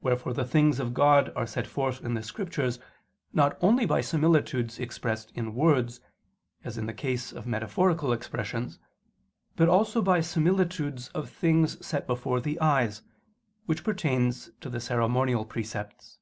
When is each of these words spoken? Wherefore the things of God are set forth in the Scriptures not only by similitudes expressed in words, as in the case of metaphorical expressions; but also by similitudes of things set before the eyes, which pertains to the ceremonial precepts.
Wherefore 0.00 0.32
the 0.32 0.44
things 0.44 0.80
of 0.80 0.92
God 0.92 1.32
are 1.36 1.46
set 1.46 1.68
forth 1.68 2.04
in 2.04 2.14
the 2.14 2.22
Scriptures 2.24 2.80
not 3.32 3.56
only 3.60 3.86
by 3.86 4.00
similitudes 4.00 4.80
expressed 4.80 5.30
in 5.36 5.54
words, 5.54 6.00
as 6.64 6.76
in 6.76 6.86
the 6.86 6.92
case 6.92 7.30
of 7.30 7.46
metaphorical 7.46 8.12
expressions; 8.12 8.80
but 9.54 9.68
also 9.68 10.02
by 10.02 10.20
similitudes 10.20 11.10
of 11.10 11.30
things 11.30 11.78
set 11.86 12.08
before 12.08 12.40
the 12.40 12.58
eyes, 12.58 13.02
which 13.66 13.84
pertains 13.84 14.50
to 14.60 14.68
the 14.68 14.80
ceremonial 14.80 15.44
precepts. 15.44 16.18